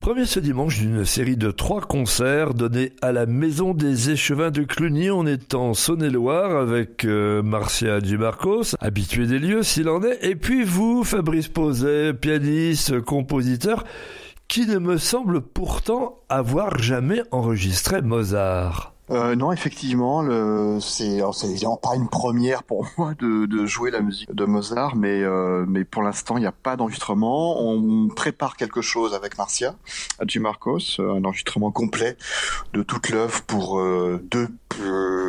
[0.00, 4.62] Premier ce dimanche d'une série de trois concerts donnés à la Maison des Échevins de
[4.62, 5.10] Cluny.
[5.10, 10.24] On est en Saône-et-Loire avec euh, Marcia Dumarcos, habitué des lieux s'il en est.
[10.24, 13.84] Et puis vous, Fabrice Poset, pianiste, compositeur,
[14.48, 18.89] qui ne me semble pourtant avoir jamais enregistré Mozart.
[19.10, 20.22] Euh, non, effectivement,
[20.80, 21.20] c'est
[21.82, 26.02] pas une première pour moi de, jouer la musique de Mozart, mais euh, mais pour
[26.02, 27.60] l'instant il n'y a pas d'enregistrement.
[27.60, 29.74] On prépare quelque chose avec Marcia
[30.18, 32.16] à Marcos, un enregistrement complet
[32.72, 34.48] de toute l'œuvre pour euh, deux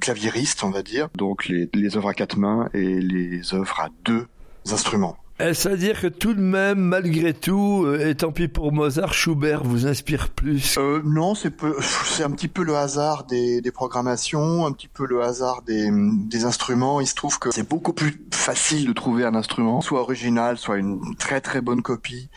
[0.00, 3.88] claviéristes, on va dire, donc les, les œuvres à quatre mains et les œuvres à
[4.04, 4.26] deux
[4.70, 5.16] instruments.
[5.40, 9.14] Est-ce à dire que tout de même, malgré tout, euh, et tant pis pour Mozart,
[9.14, 14.64] Schubert vous inspire plus euh, Non, c'est un petit peu le hasard des, des, programmations,
[14.64, 17.00] un petit peu le hasard des, des instruments.
[17.00, 20.76] Il se trouve que c'est beaucoup plus facile de trouver un instrument, soit original, soit
[20.76, 22.30] une très très bonne copie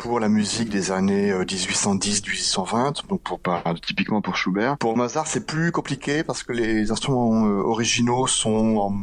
[0.00, 4.78] pour la musique des années 1810-1820, euh, donc pour pas typiquement pour Schubert.
[4.78, 8.94] Pour Mozart, c'est plus compliqué parce que les instruments euh, originaux sont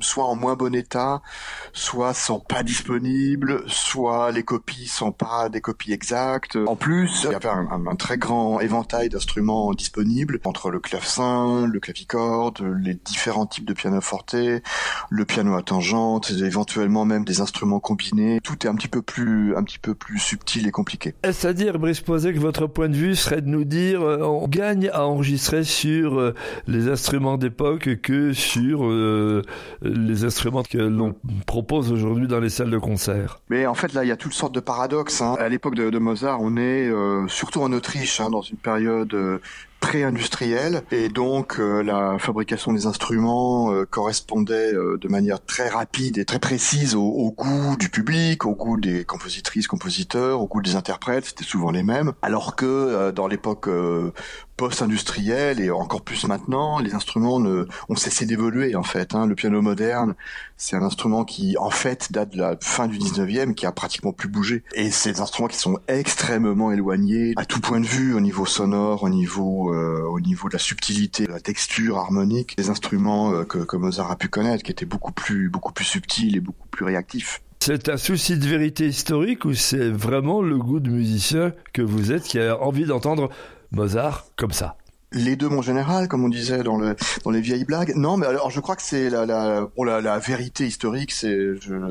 [0.00, 1.22] soit en moins bon état,
[1.72, 6.58] soit sont pas disponibles, soit les copies sont pas des copies exactes.
[6.66, 11.80] En plus, il y avait un, très grand éventail d'instruments disponibles entre le clavecin, le
[11.80, 18.40] clavicorde, les différents types de pianoforte, le piano à tangente, éventuellement même des instruments combinés.
[18.42, 21.14] Tout est un petit peu plus, un petit peu plus subtil et compliqué.
[21.22, 24.22] Est-ce à dire, Brice Posé, que votre point de vue serait de nous dire euh,
[24.22, 26.34] on gagne à enregistrer sur euh,
[26.66, 29.42] les instruments d'époque que sur euh,
[29.82, 31.14] les instruments que l'on
[31.46, 33.40] propose aujourd'hui dans les salles de concert?
[33.50, 35.20] Mais en fait, là, il y a toutes sortes de paradoxes.
[35.20, 35.36] Hein.
[35.38, 36.90] À l'époque de, Mozart, on est
[37.28, 39.14] surtout en Autriche, hein, dans une période
[39.82, 46.18] pré-industriel et donc euh, la fabrication des instruments euh, correspondait euh, de manière très rapide
[46.18, 50.62] et très précise au, au, goût du public, au goût des compositrices, compositeurs, au goût
[50.62, 52.12] des interprètes, c'était souvent les mêmes.
[52.22, 53.68] Alors que dans l'époque
[54.56, 59.14] post-industriel et encore plus maintenant, les instruments ne, ont cessé d'évoluer en fait.
[59.14, 59.26] Hein.
[59.26, 60.14] Le piano moderne,
[60.56, 64.12] c'est un instrument qui en fait date de la fin du 19e, qui a pratiquement
[64.12, 64.62] plus bougé.
[64.74, 68.46] Et c'est des instruments qui sont extrêmement éloignés à tout point de vue, au niveau
[68.46, 73.32] sonore, au niveau, euh, au niveau de la subtilité, de la texture harmonique, des instruments
[73.32, 76.40] euh, que, que Mozart a pu connaître, qui étaient beaucoup plus, beaucoup plus subtils et
[76.40, 77.42] beaucoup plus réactifs.
[77.60, 82.10] C'est un souci de vérité historique ou c'est vraiment le goût de musicien que vous
[82.10, 83.30] êtes qui a envie d'entendre
[83.70, 84.76] Mozart comme ça?
[85.14, 87.92] Les deux, mon général, comme on disait dans, le, dans les vieilles blagues.
[87.96, 91.50] Non, mais alors je crois que c'est la, la, pour la, la vérité historique, c'est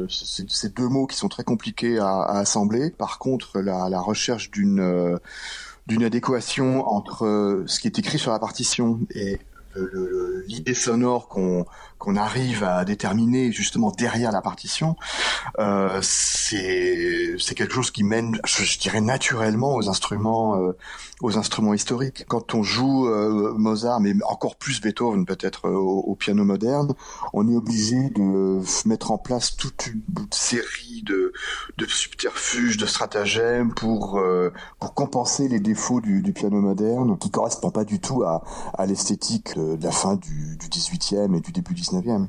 [0.10, 2.90] c'est deux mots qui sont très compliqués à, à assembler.
[2.90, 5.20] Par contre, la, la recherche d'une
[5.88, 9.40] d'une adéquation entre ce qui est écrit sur la partition et
[10.48, 11.66] l'idée sonore qu'on
[12.02, 14.96] qu'on arrive à déterminer justement derrière la partition,
[15.60, 20.76] euh, c'est quelque chose qui mène, je, dirais naturellement aux instruments euh,
[21.22, 22.26] aux instruments historiques.
[22.28, 26.94] Quand on joue euh, Mozart, mais encore plus Beethoven peut-être euh, au, piano moderne,
[27.34, 30.02] on est obligé de mettre en place toute une,
[30.32, 31.32] série de,
[31.78, 37.30] de subterfuges, de stratagèmes pour euh, pour compenser les défauts du, du, piano moderne qui
[37.30, 41.42] correspond pas du tout à, à l'esthétique de, de, la fin du, du 18e et
[41.42, 42.28] du début 19 wiem.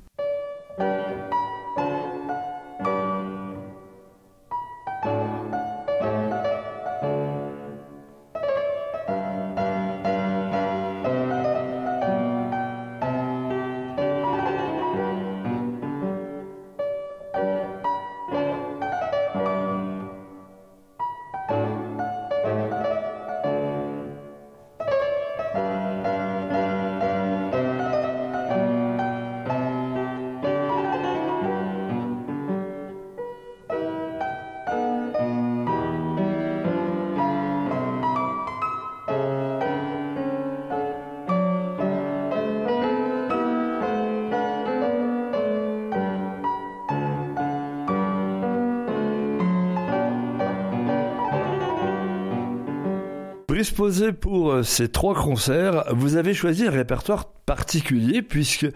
[53.71, 58.71] Posé pour euh, ces trois concerts, vous avez choisi un répertoire particulier puisque euh,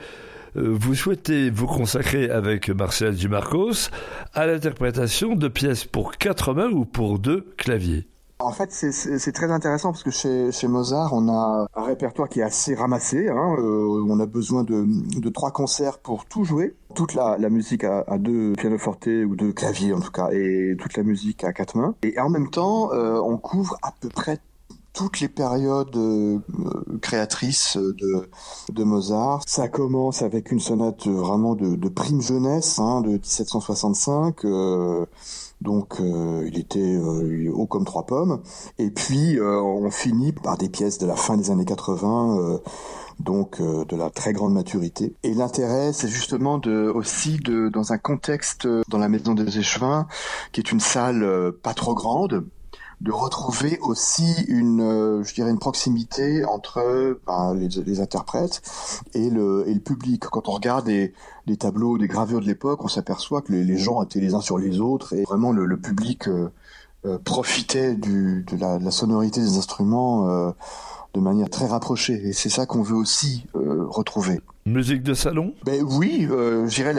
[0.54, 3.90] vous souhaitez vous consacrer avec Marcel Dumarcos
[4.32, 8.06] à l'interprétation de pièces pour quatre mains ou pour deux claviers.
[8.38, 12.44] En fait, c'est très intéressant parce que chez, Mozart, on a un répertoire qui est
[12.44, 13.28] assez ramassé.
[13.28, 16.76] Hein, euh, on a besoin de, trois concerts pour tout jouer.
[16.94, 21.02] Toute la, musique à, deux pianoforte ou deux claviers en tout cas, et toute la
[21.02, 21.94] musique à quatre mains.
[22.02, 24.38] Et en même temps, on couvre à peu près
[24.96, 26.38] toutes les périodes euh,
[27.02, 28.28] créatrices de,
[28.72, 29.42] de Mozart.
[29.46, 34.44] Ça commence avec une sonate vraiment de, de prime jeunesse hein, de 1765.
[34.46, 35.04] Euh,
[35.60, 38.42] Donc il était haut comme trois pommes.
[38.78, 42.60] Et puis on finit par des pièces de la fin des années 80
[43.20, 45.14] donc euh, de la très grande maturité.
[45.22, 49.58] Et l'intérêt, c'est justement de aussi de dans un contexte euh, dans la maison des
[49.58, 50.06] échevins,
[50.52, 52.46] qui est une salle euh, pas trop grande,
[53.00, 58.62] de retrouver aussi une, je dirais, une proximité entre ben, les, interprètes
[59.14, 60.24] et le, et le public.
[60.24, 61.12] Quand on regarde les,
[61.46, 64.58] les tableaux, des gravures de l'époque, on s'aperçoit que les, gens étaient les uns sur
[64.58, 66.28] les autres et vraiment le, public
[67.24, 70.54] profitait du, de, la, de, la, sonorité des instruments
[71.16, 72.28] de manière très rapprochée.
[72.28, 74.40] Et c'est ça qu'on veut aussi euh, retrouver.
[74.66, 76.92] Musique de salon Ben oui, euh, je dirais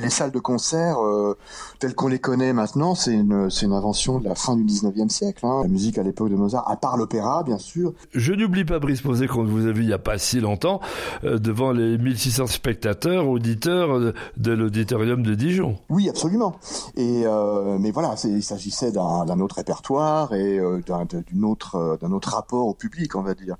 [0.00, 1.36] les salles de concert euh,
[1.78, 5.10] telles qu'on les connaît maintenant, c'est une, c'est une invention de la fin du 19e
[5.10, 5.44] siècle.
[5.44, 5.60] Hein.
[5.62, 7.92] La musique à l'époque de Mozart, à part l'opéra bien sûr.
[8.14, 10.80] Je n'oublie pas Brice Posé qu'on vous a vu il n'y a pas si longtemps
[11.24, 14.00] euh, devant les 1600 spectateurs, auditeurs
[14.38, 15.76] de, l'auditorium de Dijon.
[15.90, 16.56] Oui, absolument.
[16.96, 22.12] Et euh, mais voilà, il s'agissait d'un, autre répertoire et euh, d'un, d'une autre, d'un
[22.12, 23.56] autre rapport au public, on va dire.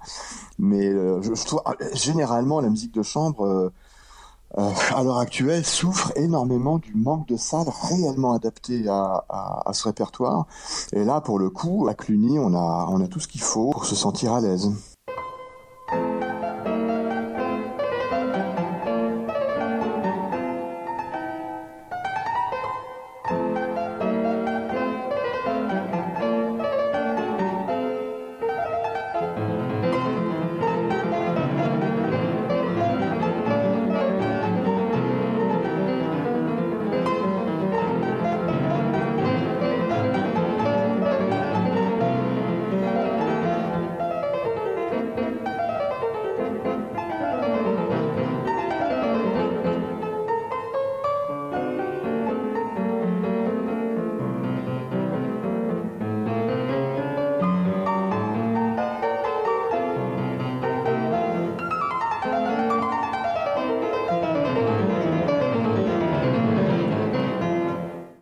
[0.58, 1.60] Mais je, je trouve
[1.94, 3.70] généralement la musique de chambre euh,
[4.58, 10.46] euh, à l'heure actuelle souffre énormément du manque de salles réellement adaptées à, ce répertoire.
[10.92, 13.94] Et là, pour le coup, à Cluny, on a tout ce qu'il faut pour se
[13.94, 14.72] sentir à l'aise.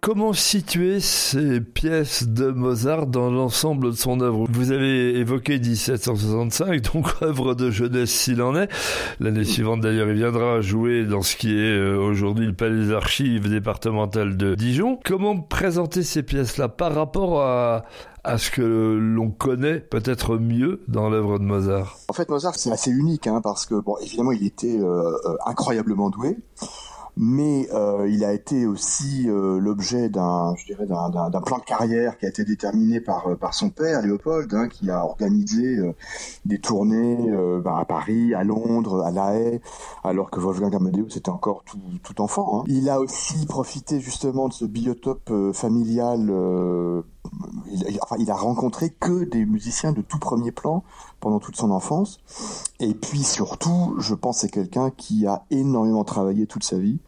[0.09, 4.47] Comment situer ces pièces de Mozart dans l'ensemble de son œuvre?
[4.49, 8.71] Vous avez évoqué 1765, donc œuvre de jeunesse s'il en est.
[9.21, 12.93] L'année suivante d'ailleurs, il viendra jouer dans ce qui est euh, aujourd'hui le palais des
[12.95, 14.99] archives départementales de Dijon.
[15.05, 17.83] Comment présenter ces pièces-là par rapport à,
[18.25, 21.99] à ce que l'on connaît peut-être mieux dans l'œuvre de Mozart?
[22.09, 25.37] En fait, Mozart, c'est assez unique, hein, parce que, bon, évidemment, il était euh, euh,
[25.45, 26.39] incroyablement doué
[27.21, 32.17] mais euh, il a été aussi euh, l'objet d'un, je dirais, d'un, plan de carrière
[32.17, 35.79] qui a été déterminé par euh, par son père Léopold, hein, qui a organisé
[36.45, 37.19] des tournées
[37.65, 39.61] bah, à Paris, à Londres, à La Haye,
[40.05, 42.61] alors que Wolfgang Amadeus était encore tout, tout enfant.
[42.61, 42.65] Hein.
[42.69, 46.31] Il a aussi profité justement de ce biotope familial
[48.19, 50.83] il, a rencontré que des musiciens de tout premier plan
[51.21, 52.21] pendant toute son enfance.
[52.81, 56.99] Et puis surtout, je pense c'est quelqu'un qui a énormément travaillé toute sa vie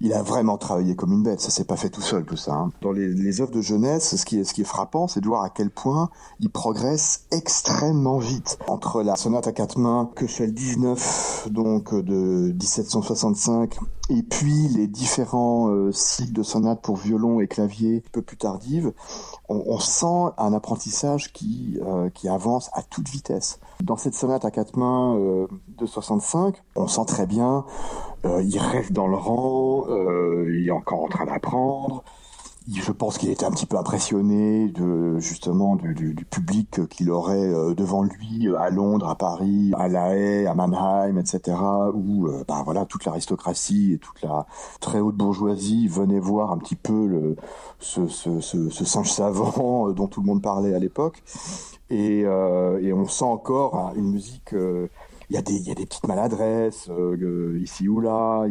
[0.00, 1.40] il a vraiment travaillé comme une bête.
[1.40, 2.54] Ça s'est pas fait tout seul, tout ça.
[2.54, 2.70] Hein.
[2.82, 5.26] Dans les, les œuvres de jeunesse, ce qui est, ce qui est frappant, c'est de
[5.26, 6.10] voir à quel point
[6.40, 8.58] il progresse extrêmement vite.
[8.68, 13.78] Entre la sonate à quatre mains, que le 19, donc de 1765,
[14.10, 18.36] et puis les différents euh, cycles de sonates pour violon et clavier un peu plus
[18.36, 18.92] tardives,
[19.48, 23.58] on, on sent un apprentissage qui, euh, qui avance à toute vitesse.
[23.82, 25.46] Dans cette sonate à quatre mains euh,
[25.78, 27.64] de 65, on sent très bien
[28.17, 32.02] euh, il reste dans le rang, euh, il est encore en train d'apprendre.
[32.70, 37.74] Je pense qu'il était un petit peu impressionné de justement du, public qu'il aurait euh,
[37.74, 41.56] devant lui à Londres, à Paris, à La Haye, à Mannheim, etc.
[41.94, 44.46] Où ben voilà toute l'aristocratie et toute la
[44.80, 47.36] très haute bourgeoisie venait voir un petit peu
[47.78, 48.06] ce,
[48.84, 51.22] singe savant dont tout le monde parlait à l'époque.
[51.88, 54.54] Et, et, on sent encore une musique
[55.30, 55.42] il y a
[55.74, 58.46] des, petites maladresses euh, ici ou là.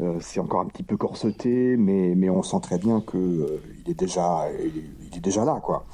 [0.00, 3.62] Euh, c'est encore un petit peu corseté, mais, mais on sent très bien que euh,
[3.86, 5.84] est déjà, il est déjà là, quoi.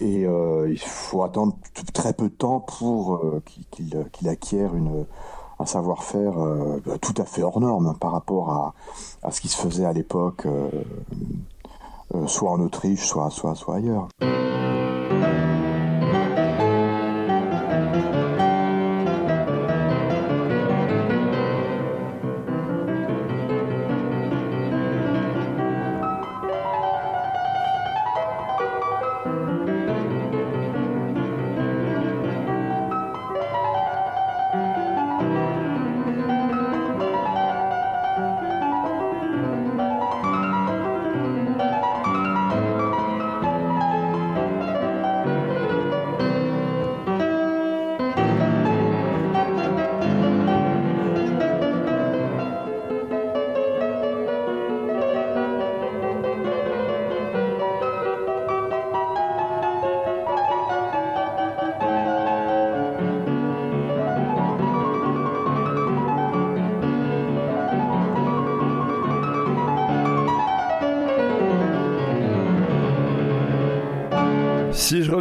[0.00, 1.56] Et il faut attendre
[1.92, 3.22] très peu de temps pour
[3.70, 5.06] qu'il, qu'il acquiert une,
[5.60, 6.34] un savoir-faire
[7.00, 8.74] tout à fait hors norme par rapport à,
[9.22, 10.44] à ce qui se faisait à l'époque,
[12.26, 14.08] soit en Autriche, soit, soit, soit ailleurs.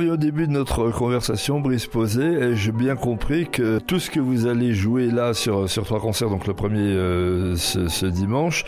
[0.10, 4.48] Au début de notre conversation, Brice Posé, j'ai bien compris que tout ce que vous
[4.48, 8.66] allez jouer là sur, sur trois concerts, donc le premier euh, ce, dimanche,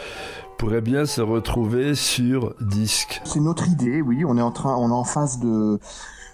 [0.60, 3.22] pourrait bien se retrouver sur disque.
[3.26, 4.24] C'est notre idée, oui.
[4.26, 5.40] On est en train, on est en phase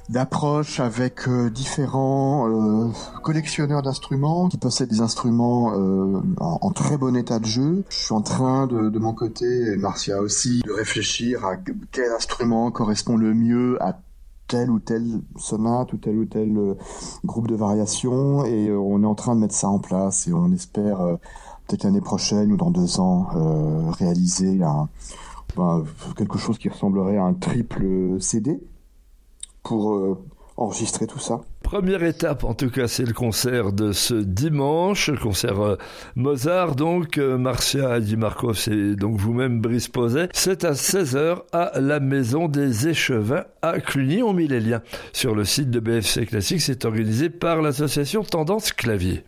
[0.10, 2.92] d'approche avec euh, différents euh,
[3.24, 7.84] collectionneurs d'instruments qui possèdent des instruments euh, en, très bon état de jeu.
[7.90, 11.56] Je suis en train de, de mon côté, et Marcia aussi, de réfléchir à
[11.92, 13.98] quel instrument correspond le mieux à
[14.50, 16.76] telle ou telle sonate ou tel ou tel
[17.24, 20.52] groupe de variations et on est en train de mettre ça en place et on
[20.52, 20.98] espère
[21.68, 23.28] peut-être l'année prochaine ou dans deux ans
[23.92, 24.60] réaliser
[25.56, 25.84] ben,
[26.18, 28.60] quelque chose qui ressemblerait à un triple CD
[29.64, 30.18] pour euh,
[30.58, 31.42] enregistrer tout ça.
[31.70, 35.78] Première étape, en tout cas, c'est le concert de ce dimanche, le concert euh,
[36.16, 40.30] Mozart, donc euh, Marcia Di Marco, c'est donc vous-même Brice Poset.
[40.34, 44.24] C'est à 16h à la Maison des Échevins à Cluny.
[44.24, 44.82] On met les liens
[45.14, 46.62] sur le site de BFC Classique.
[46.62, 49.24] C'est organisé par l'association Tendance Clavier.